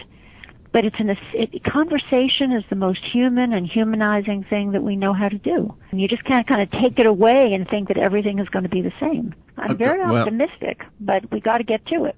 But 0.70 0.84
it's 0.84 0.96
an 0.98 1.16
it, 1.32 1.64
conversation 1.64 2.52
is 2.52 2.62
the 2.68 2.76
most 2.76 3.00
human 3.02 3.54
and 3.54 3.66
humanizing 3.66 4.44
thing 4.44 4.72
that 4.72 4.82
we 4.82 4.96
know 4.96 5.14
how 5.14 5.28
to 5.28 5.38
do. 5.38 5.74
And 5.90 6.00
you 6.00 6.08
just 6.08 6.24
can't 6.24 6.46
kind 6.46 6.60
of 6.60 6.70
take 6.70 6.98
it 6.98 7.06
away 7.06 7.54
and 7.54 7.66
think 7.66 7.88
that 7.88 7.96
everything 7.96 8.38
is 8.38 8.48
going 8.50 8.64
to 8.64 8.68
be 8.68 8.82
the 8.82 8.92
same. 9.00 9.34
I'm 9.56 9.72
Okay, 9.72 9.84
very 9.84 10.00
well- 10.00 10.16
optimistic, 10.16 10.82
but 11.00 11.30
we 11.32 11.40
got 11.40 11.58
to 11.58 11.64
get 11.64 11.86
to 11.86 12.04
it. 12.04 12.16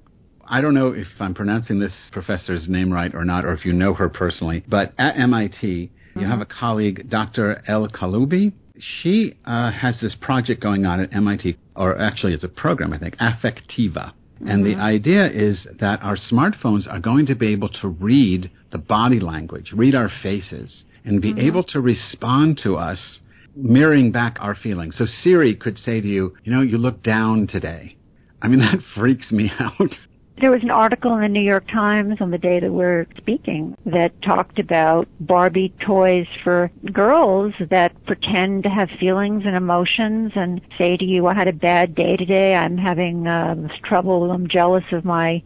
I 0.51 0.61
don't 0.61 0.75
know 0.75 0.89
if 0.89 1.07
I'm 1.21 1.33
pronouncing 1.33 1.79
this 1.79 1.93
professor's 2.11 2.69
name 2.69 2.93
right 2.93 3.15
or 3.15 3.25
not, 3.25 3.45
or 3.45 3.53
if 3.53 3.65
you 3.65 3.73
know 3.73 3.95
her 3.95 4.09
personally, 4.09 4.65
but 4.69 4.93
at 4.99 5.17
MIT, 5.17 5.91
you 6.17 6.27
have 6.27 6.41
a 6.41 6.45
mm-hmm. 6.45 6.59
colleague, 6.59 7.09
Dr. 7.09 7.63
El 7.69 7.87
Kaliouby. 7.89 8.53
She 8.77 9.37
uh, 9.45 9.71
has 9.71 10.01
this 10.01 10.17
project 10.21 10.61
going 10.61 10.87
on 10.87 10.99
at 10.99 11.15
MIT, 11.15 11.57
or 11.77 11.97
actually 11.97 12.35
it's 12.35 12.43
a 12.43 12.49
program, 12.49 12.93
I 12.93 12.99
think, 12.99 13.17
Affectiva. 13.19 14.13
And 14.45 14.65
the 14.65 14.71
mm-hmm. 14.71 14.81
idea 14.81 15.31
is 15.31 15.69
that 15.79 16.03
our 16.03 16.17
smartphones 16.17 16.91
are 16.91 16.99
going 16.99 17.27
to 17.27 17.37
be 17.37 17.53
able 17.53 17.69
to 17.69 17.89
read 17.89 18.51
the 18.73 18.79
body 18.79 19.21
language, 19.21 19.73
read 19.73 19.95
our 19.95 20.11
faces, 20.23 20.83
and 21.05 21.23
be 21.23 21.33
mm-hmm. 21.33 21.47
able 21.47 21.63
to 21.65 21.81
respond 21.81 22.59
to 22.65 22.77
us 22.77 23.21
mirroring 23.55 24.11
back 24.11 24.39
our 24.41 24.57
feelings. 24.57 24.97
So 24.97 25.05
Siri 25.05 25.55
could 25.55 25.79
say 25.79 26.01
to 26.01 26.09
you, 26.09 26.35
you 26.43 26.53
know, 26.53 26.63
you 26.63 26.77
look 26.79 27.03
down 27.05 27.47
today. 27.47 27.97
I 28.43 28.49
mean, 28.49 28.61
that 28.61 28.81
freaks 28.97 29.31
me 29.31 29.53
out. 29.61 29.95
There 30.41 30.51
was 30.51 30.63
an 30.63 30.71
article 30.71 31.15
in 31.17 31.21
the 31.21 31.29
New 31.29 31.43
York 31.43 31.69
Times 31.69 32.19
on 32.23 32.31
the 32.31 32.39
day 32.39 32.61
that 32.61 32.73
we're 32.73 33.07
speaking 33.19 33.77
that 33.85 34.23
talked 34.23 34.59
about 34.59 35.07
Barbie 35.21 35.75
toys 35.81 36.27
for 36.43 36.71
girls 36.91 37.53
that 37.69 37.93
pretend 38.07 38.63
to 38.63 38.71
have 38.71 38.89
feelings 38.99 39.43
and 39.45 39.55
emotions 39.55 40.33
and 40.35 40.63
say 40.79 40.97
to 40.97 41.05
you, 41.05 41.27
I 41.27 41.35
had 41.35 41.47
a 41.47 41.53
bad 41.53 41.95
day 41.95 42.17
today. 42.17 42.55
I'm 42.55 42.79
having 42.79 43.27
uh, 43.27 43.69
trouble. 43.85 44.31
I'm 44.31 44.49
jealous 44.49 44.85
of 44.93 45.05
my 45.05 45.43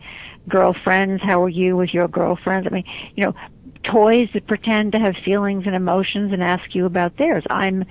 girlfriends. 0.48 1.24
How 1.24 1.42
are 1.42 1.48
you 1.48 1.76
with 1.76 1.92
your 1.92 2.06
girlfriends? 2.06 2.68
I 2.70 2.70
mean, 2.70 2.84
you 3.16 3.24
know, 3.24 3.34
toys 3.82 4.28
that 4.32 4.46
pretend 4.46 4.92
to 4.92 5.00
have 5.00 5.16
feelings 5.24 5.64
and 5.66 5.74
emotions 5.74 6.32
and 6.32 6.40
ask 6.40 6.72
you 6.72 6.86
about 6.86 7.16
theirs. 7.16 7.42
I'm 7.50 7.84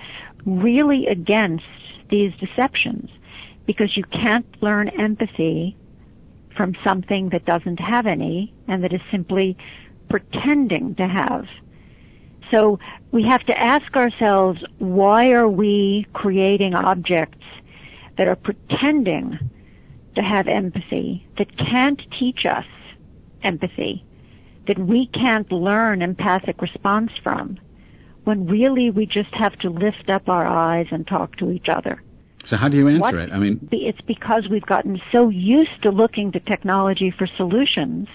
really 0.46 1.06
against 1.08 1.66
these 2.08 2.32
deceptions 2.36 3.10
because 3.66 3.94
you 3.94 4.04
can't 4.04 4.46
learn 4.62 4.88
empathy 4.88 5.76
from 6.56 6.74
something 6.84 7.30
that 7.30 7.44
doesn't 7.44 7.80
have 7.80 8.06
any 8.06 8.52
and 8.68 8.82
that 8.84 8.92
is 8.92 9.00
simply 9.10 9.56
pretending 10.08 10.94
to 10.96 11.06
have. 11.06 11.46
So 12.50 12.78
we 13.10 13.24
have 13.24 13.42
to 13.46 13.58
ask 13.58 13.96
ourselves, 13.96 14.62
why 14.78 15.30
are 15.32 15.48
we 15.48 16.06
creating 16.12 16.74
objects 16.74 17.44
that 18.16 18.28
are 18.28 18.36
pretending 18.36 19.38
to 20.14 20.22
have 20.22 20.46
empathy, 20.46 21.26
that 21.38 21.56
can't 21.56 22.00
teach 22.18 22.46
us 22.46 22.66
empathy, 23.42 24.04
that 24.66 24.78
we 24.78 25.06
can't 25.08 25.50
learn 25.50 26.02
empathic 26.02 26.62
response 26.62 27.10
from, 27.22 27.58
when 28.22 28.46
really 28.46 28.90
we 28.90 29.06
just 29.06 29.34
have 29.34 29.58
to 29.58 29.70
lift 29.70 30.08
up 30.08 30.28
our 30.28 30.46
eyes 30.46 30.86
and 30.90 31.06
talk 31.06 31.36
to 31.36 31.50
each 31.50 31.68
other? 31.68 32.02
So 32.46 32.56
how 32.56 32.68
do 32.68 32.76
you 32.76 32.88
answer 32.88 33.00
What- 33.00 33.14
it? 33.14 33.32
I 33.32 33.38
mean, 33.38 33.68
It's 33.70 34.00
because 34.02 34.48
we've 34.48 34.66
gotten 34.66 35.00
so 35.10 35.28
used 35.28 35.82
to 35.82 35.90
looking 35.90 36.32
to 36.32 36.40
technology 36.40 37.10
for 37.10 37.26
solutions 37.26 38.08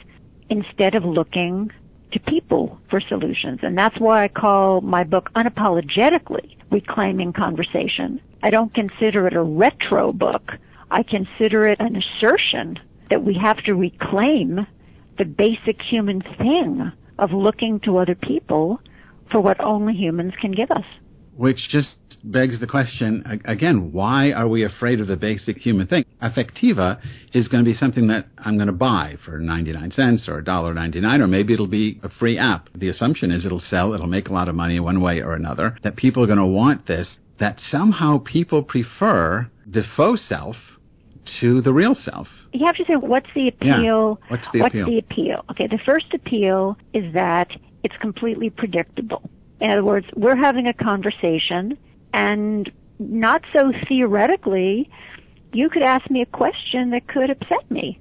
instead 0.50 0.96
of 0.96 1.06
looking 1.06 1.72
to 2.12 2.20
people 2.20 2.80
for 2.90 3.00
solutions. 3.00 3.60
And 3.62 3.78
that's 3.78 4.00
why 4.00 4.24
I 4.24 4.28
call 4.28 4.82
my 4.82 5.04
book 5.04 5.30
unapologetically 5.36 6.56
Reclaiming 6.72 7.34
Conversation. 7.34 8.20
I 8.42 8.50
don't 8.50 8.74
consider 8.74 9.28
it 9.28 9.34
a 9.34 9.42
retro 9.42 10.12
book. 10.12 10.58
I 10.92 11.04
consider 11.04 11.66
it 11.68 11.80
an 11.80 11.96
assertion 11.96 12.80
that 13.10 13.24
we 13.24 13.34
have 13.36 13.58
to 13.64 13.76
reclaim 13.76 14.66
the 15.18 15.26
basic 15.26 15.82
human 15.82 16.22
thing 16.22 16.92
of 17.20 17.32
looking 17.32 17.80
to 17.82 17.98
other 17.98 18.16
people 18.16 18.80
for 19.30 19.40
what 19.42 19.60
only 19.60 19.94
humans 19.94 20.34
can 20.40 20.52
give 20.52 20.72
us. 20.72 20.86
Which 21.40 21.70
just 21.70 21.96
begs 22.26 22.60
the 22.60 22.68
question 22.68 23.24
again, 23.46 23.94
why 23.94 24.30
are 24.34 24.50
we 24.50 24.62
afraid 24.66 25.00
of 25.00 25.08
the 25.08 25.16
basic 25.16 25.58
human 25.58 25.88
thing? 25.88 26.04
Affectiva 26.22 27.00
is 27.34 27.48
going 27.48 27.64
to 27.64 27.70
be 27.72 27.74
something 27.74 28.08
that 28.08 28.26
I'm 28.40 28.56
going 28.58 28.68
to 28.68 28.74
buy 28.74 29.16
for 29.24 29.40
99 29.40 29.92
cents 29.92 30.28
or 30.28 30.42
$1.99 30.42 31.22
or 31.22 31.28
maybe 31.28 31.54
it'll 31.54 31.66
be 31.66 31.98
a 32.04 32.10
free 32.10 32.38
app. 32.38 32.68
The 32.76 32.90
assumption 32.90 33.32
is 33.32 33.46
it'll 33.46 33.62
sell, 33.62 33.94
it'll 33.94 34.06
make 34.08 34.28
a 34.28 34.34
lot 34.34 34.50
of 34.50 34.56
money 34.56 34.82
one 34.82 35.00
way 35.00 35.22
or 35.22 35.32
another, 35.34 35.78
that 35.84 35.96
people 35.96 36.22
are 36.22 36.28
going 36.28 36.40
to 36.40 36.46
want 36.46 36.88
this, 36.88 37.20
that 37.40 37.58
somehow 37.72 38.18
people 38.26 38.62
prefer 38.62 39.50
the 39.66 39.84
faux 39.96 40.22
self 40.28 40.58
to 41.40 41.62
the 41.62 41.72
real 41.72 41.96
self. 41.96 42.28
you 42.52 42.66
have 42.66 42.76
to 42.76 42.84
say 42.86 42.96
what's 42.96 43.30
the 43.34 43.54
Yeah. 43.62 43.78
appeal 43.78 44.20
What's 44.28 44.48
the 44.52 44.60
what's 44.60 44.74
appeal? 44.74 44.88
the 44.88 44.98
appeal 45.00 45.46
okay 45.52 45.68
the 45.68 45.80
first 45.86 46.08
appeal 46.14 46.78
is 46.94 47.14
that 47.14 47.48
it's 47.86 47.96
completely 48.02 48.50
predictable 48.50 49.22
in 49.60 49.70
other 49.70 49.84
words 49.84 50.08
we're 50.16 50.36
having 50.36 50.68
a 50.68 50.74
conversation 50.74 51.78
and 52.14 52.72
not 53.00 53.44
so 53.54 53.72
theoretically 53.88 54.90
you 55.54 55.70
could 55.70 55.82
ask 55.82 56.10
me 56.10 56.22
a 56.22 56.26
question 56.26 56.92
that 56.92 57.08
could 57.08 57.30
upset 57.30 57.70
me 57.70 58.00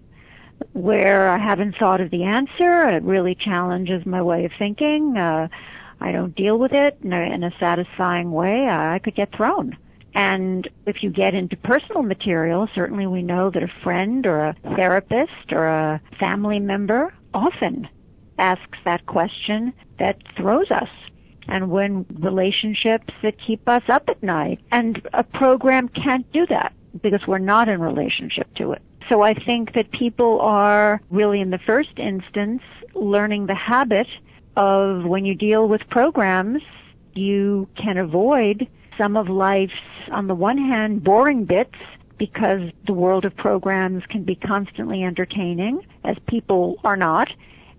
where 0.73 1.29
i 1.29 1.38
haven't 1.38 1.77
thought 1.77 2.01
of 2.01 2.11
the 2.11 2.25
answer 2.25 2.88
it 2.88 3.03
really 3.03 3.35
challenges 3.35 4.05
my 4.07 4.23
way 4.23 4.44
of 4.44 4.53
thinking 4.59 5.16
uh, 5.16 5.49
i 6.01 6.12
don't 6.12 6.35
deal 6.35 6.59
with 6.59 6.73
it 6.73 6.99
in 7.03 7.12
a, 7.12 7.21
in 7.35 7.44
a 7.44 7.53
satisfying 7.59 8.33
way 8.33 8.68
i 8.68 8.99
could 8.99 9.14
get 9.14 9.35
thrown 9.35 9.77
and 10.14 10.68
if 10.87 11.03
you 11.03 11.11
get 11.11 11.35
into 11.35 11.57
personal 11.57 12.03
material, 12.03 12.68
certainly 12.75 13.07
we 13.07 13.23
know 13.23 13.51
that 13.51 13.62
a 13.62 13.71
friend 13.85 14.27
or 14.27 14.40
a 14.40 14.57
therapist 14.75 15.53
or 15.53 15.68
a 15.68 16.01
family 16.18 16.59
member 16.59 17.14
often 17.35 17.88
asks 18.38 18.79
that 18.85 19.07
question 19.07 19.73
that 19.99 20.18
throws 20.37 20.73
us. 20.73 20.88
And 21.49 21.71
when 21.71 22.05
relationships 22.21 23.13
that 23.23 23.35
keep 23.45 23.67
us 23.69 23.83
up 23.89 24.09
at 24.09 24.23
night. 24.23 24.61
And 24.71 25.01
a 25.15 25.25
program 25.25 25.89
can't 25.89 26.31
do 26.33 26.47
that 26.47 26.73
because 27.03 27.27
we're 27.27 27.39
not 27.39 27.69
in 27.69 27.81
relationship 27.81 28.53
to 28.57 28.73
it. 28.73 28.83
So 29.09 29.23
I 29.23 29.33
think 29.33 29.73
that 29.75 29.91
people 29.91 30.41
are 30.41 31.01
really 31.11 31.41
in 31.41 31.51
the 31.51 31.59
first 31.59 31.99
instance 31.99 32.63
learning 32.95 33.47
the 33.47 33.55
habit 33.55 34.07
of 34.57 35.05
when 35.05 35.25
you 35.25 35.35
deal 35.35 35.69
with 35.69 35.89
programs, 35.89 36.63
you 37.15 37.69
can 37.77 37.97
avoid 37.97 38.69
some 38.99 39.17
of 39.17 39.29
life's, 39.29 39.73
on 40.11 40.27
the 40.27 40.35
one 40.35 40.59
hand, 40.59 41.05
boring 41.05 41.45
bits 41.45 41.77
because 42.19 42.71
the 42.87 42.93
world 42.93 43.25
of 43.25 43.35
programs 43.37 44.05
can 44.07 44.25
be 44.25 44.35
constantly 44.35 45.05
entertaining, 45.05 45.87
as 46.05 46.17
people 46.27 46.81
are 46.83 46.97
not. 46.97 47.31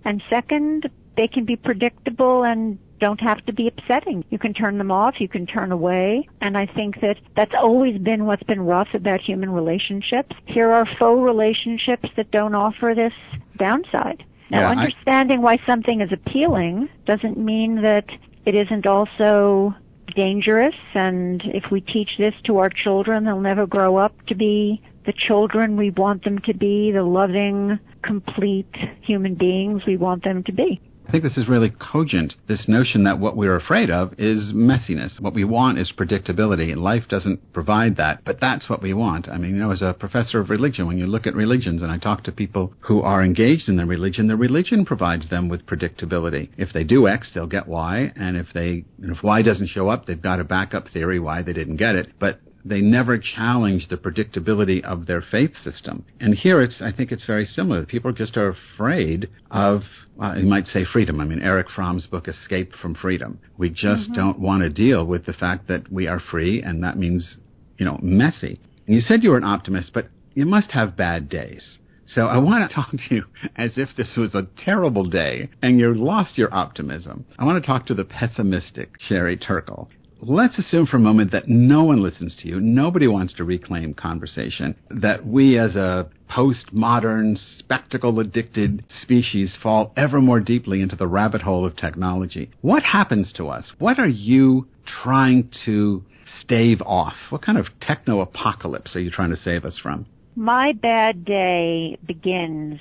And 0.06 0.24
second, 0.30 0.90
they 1.18 1.28
can 1.28 1.44
be 1.44 1.58
predictable 1.58 2.44
and 2.44 2.80
don't 3.00 3.22
have 3.22 3.46
to 3.46 3.54
be 3.54 3.68
upsetting. 3.68 4.24
You 4.30 4.38
can 4.38 4.54
turn 4.54 4.78
them 4.78 4.92
off, 4.92 5.20
you 5.20 5.28
can 5.28 5.46
turn 5.46 5.72
away. 5.72 6.28
And 6.42 6.58
I 6.58 6.66
think 6.66 7.02
that 7.02 7.18
that's 7.36 7.54
always 7.54 7.98
been 7.98 8.26
what's 8.26 8.44
been 8.44 8.62
rough 8.62 8.94
about 8.94 9.22
human 9.22 9.52
relationships. 9.52 10.36
Here 10.46 10.72
are 10.72 10.86
faux 10.86 11.22
relationships 11.22 12.10
that 12.16 12.32
don't 12.32 12.56
offer 12.56 12.94
this 12.96 13.14
downside. 13.58 14.24
Now, 14.50 14.62
Yeah, 14.62 14.70
I- 14.70 14.72
understanding 14.72 15.42
why 15.42 15.58
something 15.66 16.02
is 16.02 16.12
appealing 16.12 16.90
doesn't 17.06 17.38
mean 17.38 17.82
that 17.82 18.06
it 18.46 18.56
isn't 18.56 18.88
also 18.88 19.76
dangerous. 20.16 20.76
And 20.94 21.42
if 21.46 21.70
we 21.72 21.82
teach 21.82 22.18
this 22.18 22.34
to 22.46 22.58
our 22.58 22.70
children, 22.70 23.26
they'll 23.26 23.40
never 23.40 23.68
grow 23.68 23.98
up 23.98 24.14
to 24.28 24.36
be 24.36 24.82
the 25.06 25.14
children 25.14 25.78
we 25.78 25.92
want 25.92 26.24
them 26.24 26.40
to 26.40 26.54
be, 26.54 26.92
the 26.92 27.04
loving, 27.04 27.80
complete 28.02 28.76
human 29.02 29.36
beings 29.36 29.86
we 29.86 29.98
want 29.98 30.24
them 30.24 30.44
to 30.44 30.52
be. 30.52 30.80
I 31.10 31.12
think 31.12 31.24
this 31.24 31.38
is 31.40 31.50
really 31.50 31.72
cogent. 31.72 32.36
This 32.48 32.68
notion 32.68 33.04
that 33.06 33.18
what 33.18 33.36
we're 33.36 33.56
afraid 33.56 33.90
of 33.90 34.14
is 34.20 34.54
messiness. 34.54 35.20
What 35.20 35.34
we 35.34 35.44
want 35.44 35.80
is 35.80 35.92
predictability, 35.92 36.72
and 36.72 36.84
life 36.84 37.08
doesn't 37.10 37.52
provide 37.52 37.96
that, 37.96 38.24
but 38.24 38.40
that's 38.40 38.70
what 38.70 38.84
we 38.84 38.94
want. 38.94 39.28
I 39.28 39.40
mean, 39.40 39.56
you 39.56 39.58
know, 39.58 39.72
as 39.72 39.82
a 39.82 39.96
professor 39.98 40.40
of 40.40 40.52
religion, 40.52 40.86
when 40.86 41.00
you 41.00 41.08
look 41.08 41.26
at 41.26 41.34
religions, 41.34 41.82
and 41.82 41.92
I 41.92 41.98
talk 41.98 42.26
to 42.26 42.32
people 42.32 42.76
who 42.82 43.02
are 43.02 43.24
engaged 43.24 43.68
in 43.68 43.78
their 43.78 43.88
religion, 43.88 44.28
the 44.28 44.36
religion 44.36 44.86
provides 44.86 45.28
them 45.30 45.50
with 45.50 45.66
predictability. 45.66 46.50
If 46.58 46.74
they 46.74 46.84
do 46.84 47.08
X, 47.08 47.32
they'll 47.34 47.48
get 47.48 47.68
Y, 47.68 48.14
and 48.16 48.38
if 48.38 48.54
they, 48.54 48.86
and 49.02 49.18
if 49.18 49.24
Y 49.24 49.42
doesn't 49.42 49.70
show 49.70 49.90
up, 49.90 50.06
they've 50.06 50.22
got 50.22 50.40
a 50.40 50.44
backup 50.44 50.90
theory 50.90 51.20
why 51.20 51.42
they 51.42 51.54
didn't 51.54 51.78
get 51.78 51.96
it. 51.96 52.12
But 52.20 52.40
they 52.66 52.82
never 52.82 53.18
challenge 53.18 53.88
the 53.88 53.98
predictability 53.98 54.84
of 54.84 55.06
their 55.06 55.22
faith 55.22 55.56
system. 55.56 56.06
And 56.20 56.36
here 56.36 56.62
it's, 56.62 56.82
I 56.82 56.92
think 56.92 57.12
it's 57.12 57.26
very 57.26 57.46
similar. 57.46 57.86
People 57.86 58.12
just 58.12 58.38
are 58.38 58.50
afraid 58.50 59.30
of, 59.52 59.84
well, 60.16 60.38
you 60.38 60.46
might 60.46 60.68
say 60.68 60.86
freedom. 60.86 61.20
I 61.20 61.26
mean, 61.26 61.42
Erich 61.42 61.70
Fromm's 61.70 62.06
book, 62.06 62.28
Escape 62.28 62.74
from 62.82 62.96
Freedom. 62.96 63.40
We 63.58 63.70
just 63.70 64.10
mm-hmm. 64.10 64.16
don't 64.16 64.40
want 64.40 64.64
to 64.64 64.70
deal 64.70 65.06
with 65.06 65.26
the 65.26 65.34
fact 65.34 65.68
that 65.68 65.92
we 65.92 66.08
are 66.08 66.20
free 66.20 66.62
and 66.62 66.84
that 66.84 66.98
means, 66.98 67.38
you 67.78 67.86
know, 67.86 68.00
messy. 68.02 68.60
And 68.88 68.96
you 68.96 69.02
said 69.02 69.24
you 69.24 69.30
were 69.32 69.38
an 69.38 69.44
optimist, 69.44 69.92
but 69.94 70.08
you 70.34 70.46
must 70.46 70.72
have 70.72 70.98
bad 70.98 71.30
days. 71.30 71.80
So 72.08 72.26
I 72.26 72.38
want 72.38 72.68
to 72.68 72.76
talk 72.76 72.92
to 72.92 73.16
you 73.16 73.24
as 73.56 73.78
if 73.78 73.90
this 73.96 74.16
was 74.18 74.34
a 74.36 74.48
terrible 74.58 75.04
day 75.04 75.50
and 75.62 75.80
you 75.80 75.94
lost 75.94 76.38
your 76.38 76.54
optimism. 76.54 77.26
I 77.38 77.46
want 77.46 77.62
to 77.62 77.66
talk 77.66 77.86
to 77.88 77.94
the 77.94 78.06
pessimistic 78.06 78.96
Sherry 79.00 79.38
Turkle. 79.38 79.90
Let's 80.22 80.60
assume 80.60 80.86
for 80.86 80.98
a 80.98 81.02
moment 81.02 81.32
that 81.32 81.48
no 81.48 81.84
one 81.84 82.04
listens 82.04 82.36
to 82.42 82.48
you. 82.48 82.60
Nobody 82.60 83.08
wants 83.08 83.34
to 83.36 83.46
reclaim 83.46 83.94
conversation. 83.94 84.76
That 84.90 85.26
we 85.26 85.58
as 85.58 85.76
a 85.76 86.10
postmodern, 86.30 87.38
spectacle 87.58 88.20
addicted 88.20 88.84
species 89.02 89.58
fall 89.62 89.94
ever 89.96 90.20
more 90.20 90.40
deeply 90.42 90.82
into 90.82 90.96
the 90.96 91.08
rabbit 91.08 91.42
hole 91.42 91.66
of 91.66 91.78
technology. 91.78 92.52
What 92.62 92.84
happens 92.84 93.32
to 93.34 93.48
us? 93.48 93.72
What 93.80 93.98
are 93.98 94.08
you 94.08 94.68
trying 95.04 95.50
to 95.66 96.04
stave 96.42 96.82
off? 96.82 97.16
What 97.30 97.42
kind 97.42 97.58
of 97.58 97.68
techno 97.80 98.20
apocalypse 98.20 98.96
are 98.96 99.02
you 99.02 99.10
trying 99.10 99.32
to 99.32 99.38
save 99.38 99.64
us 99.64 99.78
from? 99.78 100.06
My 100.36 100.74
bad 100.74 101.26
day 101.26 101.98
begins 102.06 102.80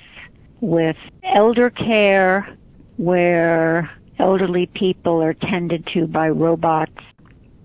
with 0.61 0.97
elder 1.23 1.69
care 1.69 2.57
where 2.97 3.89
elderly 4.19 4.65
people 4.67 5.23
are 5.23 5.33
tended 5.33 5.87
to 5.93 6.05
by 6.05 6.29
robots, 6.29 7.01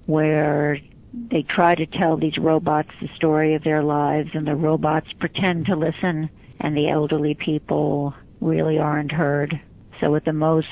where 0.07 0.79
they 1.31 1.43
try 1.43 1.75
to 1.75 1.87
tell 1.87 2.17
these 2.17 2.39
robots 2.39 2.91
the 3.01 3.09
story 3.15 3.55
of 3.55 3.63
their 3.63 3.83
lives 3.83 4.31
and 4.35 4.47
the 4.47 4.57
robots 4.57 5.13
pretend 5.21 5.67
to 5.67 5.77
listen 5.77 6.29
and 6.61 6.77
the 6.77 6.89
elderly 6.89 7.35
people 7.35 8.15
really 8.41 8.79
aren't 8.79 9.13
heard. 9.13 9.61
So 10.01 10.15
at 10.17 10.25
the 10.25 10.33
most 10.33 10.69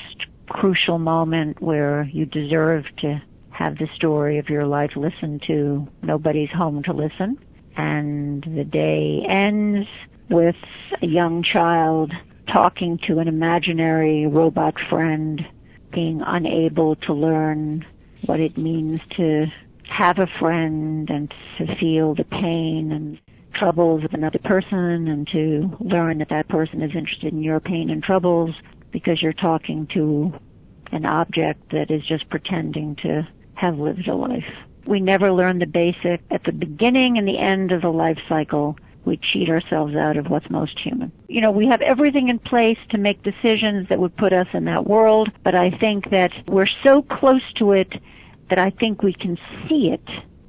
crucial 0.49 0.99
moment 0.99 1.61
where 1.61 2.03
you 2.11 2.25
deserve 2.25 2.85
to 2.97 3.21
have 3.51 3.77
the 3.77 3.87
story 3.95 4.37
of 4.37 4.49
your 4.49 4.65
life 4.65 4.91
listened 4.95 5.43
to, 5.47 5.87
nobody's 6.01 6.49
home 6.49 6.83
to 6.83 6.93
listen. 6.93 7.37
And 7.77 8.43
the 8.43 8.63
day 8.63 9.25
ends 9.27 9.87
with 10.29 10.55
a 11.01 11.05
young 11.05 11.43
child 11.43 12.11
talking 12.51 12.99
to 13.07 13.19
an 13.19 13.27
imaginary 13.27 14.27
robot 14.27 14.75
friend, 14.89 15.45
being 15.91 16.21
unable 16.25 16.95
to 16.97 17.13
learn 17.13 17.85
what 18.25 18.39
it 18.39 18.57
means 18.57 18.99
to 19.17 19.47
have 19.87 20.19
a 20.19 20.27
friend 20.39 21.09
and 21.09 21.33
to 21.57 21.75
feel 21.75 22.15
the 22.15 22.23
pain 22.23 22.91
and 22.91 23.19
troubles 23.53 24.03
of 24.03 24.13
another 24.13 24.39
person 24.39 25.07
and 25.07 25.27
to 25.27 25.75
learn 25.79 26.17
that 26.17 26.29
that 26.29 26.47
person 26.47 26.81
is 26.81 26.95
interested 26.95 27.31
in 27.31 27.43
your 27.43 27.59
pain 27.59 27.89
and 27.89 28.03
troubles 28.03 28.55
because 28.91 29.21
you're 29.21 29.33
talking 29.33 29.87
to 29.87 30.33
an 30.91 31.05
object 31.05 31.71
that 31.71 31.91
is 31.91 32.05
just 32.05 32.29
pretending 32.29 32.95
to 32.95 33.27
have 33.55 33.77
lived 33.77 34.07
a 34.07 34.15
life. 34.15 34.45
We 34.85 34.99
never 34.99 35.31
learn 35.31 35.59
the 35.59 35.65
basic 35.65 36.21
at 36.29 36.43
the 36.43 36.51
beginning 36.51 37.17
and 37.17 37.27
the 37.27 37.37
end 37.37 37.71
of 37.71 37.81
the 37.81 37.89
life 37.89 38.19
cycle. 38.27 38.77
We 39.05 39.17
cheat 39.17 39.49
ourselves 39.49 39.95
out 39.95 40.17
of 40.17 40.29
what's 40.29 40.49
most 40.49 40.79
human. 40.79 41.11
You 41.27 41.41
know, 41.41 41.51
we 41.51 41.67
have 41.67 41.81
everything 41.81 42.29
in 42.29 42.39
place 42.39 42.77
to 42.89 42.97
make 42.97 43.23
decisions 43.23 43.89
that 43.89 43.99
would 43.99 44.15
put 44.15 44.33
us 44.33 44.47
in 44.53 44.65
that 44.65 44.87
world, 44.87 45.29
but 45.43 45.55
I 45.55 45.71
think 45.71 46.09
that 46.11 46.31
we're 46.47 46.67
so 46.83 47.01
close 47.01 47.41
to 47.55 47.73
it 47.73 47.93
that 48.49 48.59
I 48.59 48.69
think 48.71 49.03
we 49.03 49.13
can 49.13 49.37
see 49.67 49.89
it, 49.89 50.07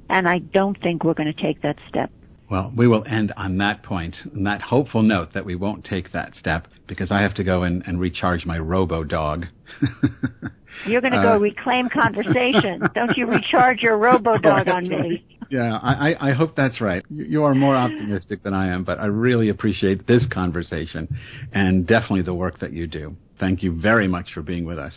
and 0.09 0.27
I 0.27 0.39
don't 0.39 0.79
think 0.81 1.03
we're 1.03 1.13
going 1.13 1.33
to 1.33 1.41
take 1.41 1.61
that 1.61 1.77
step. 1.89 2.11
Well, 2.49 2.71
we 2.75 2.87
will 2.87 3.03
end 3.07 3.33
on 3.37 3.57
that 3.57 3.81
point, 3.81 4.15
on 4.35 4.43
that 4.43 4.61
hopeful 4.61 5.01
note 5.01 5.33
that 5.33 5.45
we 5.45 5.55
won't 5.55 5.83
take 5.83 6.11
that 6.11 6.35
step 6.35 6.67
because 6.87 7.11
I 7.11 7.21
have 7.21 7.33
to 7.35 7.43
go 7.43 7.63
in 7.63 7.81
and 7.87 7.99
recharge 7.99 8.45
my 8.45 8.59
robo 8.59 9.03
dog. 9.03 9.47
You're 10.85 11.01
going 11.01 11.13
to 11.13 11.21
go 11.21 11.33
uh, 11.33 11.39
reclaim 11.39 11.89
conversation. 11.93 12.83
Don't 12.93 13.17
you 13.17 13.25
recharge 13.25 13.81
your 13.81 13.97
robo 13.97 14.37
dog 14.41 14.67
on 14.67 14.87
me. 14.87 15.25
Yeah, 15.49 15.79
I, 15.81 16.29
I 16.29 16.33
hope 16.33 16.55
that's 16.55 16.81
right. 16.81 17.03
You 17.09 17.43
are 17.43 17.55
more 17.55 17.75
optimistic 17.75 18.43
than 18.43 18.53
I 18.53 18.67
am, 18.67 18.83
but 18.83 18.99
I 18.99 19.05
really 19.05 19.49
appreciate 19.49 20.07
this 20.07 20.25
conversation 20.31 21.07
and 21.53 21.87
definitely 21.87 22.23
the 22.23 22.33
work 22.33 22.59
that 22.59 22.73
you 22.73 22.87
do. 22.87 23.15
Thank 23.39 23.63
you 23.63 23.79
very 23.79 24.07
much 24.07 24.33
for 24.33 24.41
being 24.41 24.65
with 24.65 24.79
us. 24.79 24.93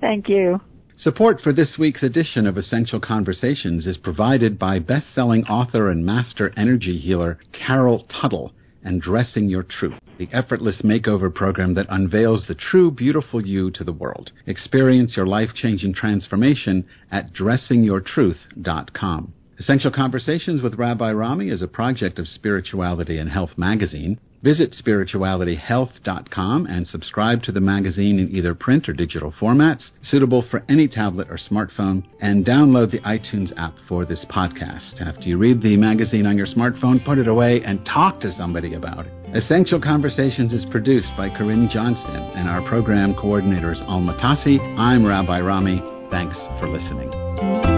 Thank 0.00 0.28
you. 0.28 0.60
Support 1.00 1.42
for 1.42 1.52
this 1.52 1.78
week's 1.78 2.02
edition 2.02 2.44
of 2.44 2.58
Essential 2.58 2.98
Conversations 2.98 3.86
is 3.86 3.96
provided 3.96 4.58
by 4.58 4.80
best-selling 4.80 5.44
author 5.44 5.92
and 5.92 6.04
master 6.04 6.52
energy 6.56 6.98
healer 6.98 7.38
Carol 7.52 8.04
Tuttle 8.08 8.52
and 8.82 9.00
Dressing 9.00 9.48
Your 9.48 9.62
Truth, 9.62 10.00
the 10.18 10.28
effortless 10.32 10.82
makeover 10.82 11.32
program 11.32 11.74
that 11.74 11.86
unveils 11.88 12.48
the 12.48 12.56
true 12.56 12.90
beautiful 12.90 13.46
you 13.46 13.70
to 13.70 13.84
the 13.84 13.92
world. 13.92 14.32
Experience 14.48 15.16
your 15.16 15.28
life-changing 15.28 15.94
transformation 15.94 16.84
at 17.12 17.32
dressingyourtruth.com. 17.32 19.32
Essential 19.60 19.92
Conversations 19.92 20.62
with 20.62 20.74
Rabbi 20.74 21.12
Rami 21.12 21.50
is 21.50 21.62
a 21.62 21.68
project 21.68 22.18
of 22.18 22.26
Spirituality 22.26 23.18
and 23.18 23.30
Health 23.30 23.56
magazine. 23.56 24.18
Visit 24.42 24.72
spiritualityhealth.com 24.72 26.66
and 26.66 26.86
subscribe 26.86 27.42
to 27.42 27.52
the 27.52 27.60
magazine 27.60 28.18
in 28.18 28.34
either 28.34 28.54
print 28.54 28.88
or 28.88 28.92
digital 28.92 29.32
formats, 29.32 29.90
suitable 30.02 30.44
for 30.48 30.62
any 30.68 30.86
tablet 30.86 31.28
or 31.28 31.38
smartphone, 31.38 32.04
and 32.20 32.46
download 32.46 32.90
the 32.90 33.00
iTunes 33.00 33.52
app 33.58 33.74
for 33.88 34.04
this 34.04 34.24
podcast. 34.30 35.00
After 35.00 35.28
you 35.28 35.38
read 35.38 35.60
the 35.60 35.76
magazine 35.76 36.26
on 36.26 36.36
your 36.36 36.46
smartphone, 36.46 37.04
put 37.04 37.18
it 37.18 37.26
away 37.26 37.62
and 37.62 37.84
talk 37.84 38.20
to 38.20 38.32
somebody 38.32 38.74
about 38.74 39.06
it. 39.06 39.12
Essential 39.34 39.80
Conversations 39.80 40.54
is 40.54 40.64
produced 40.66 41.14
by 41.16 41.28
Corinne 41.28 41.68
Johnston, 41.68 42.22
and 42.36 42.48
our 42.48 42.62
program 42.62 43.14
coordinator 43.14 43.72
is 43.72 43.80
Alma 43.82 44.14
Tassi. 44.14 44.60
I'm 44.78 45.04
Rabbi 45.04 45.40
Rami. 45.40 45.82
Thanks 46.10 46.36
for 46.60 46.68
listening. 46.68 47.77